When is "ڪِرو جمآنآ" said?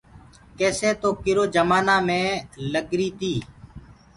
1.23-1.95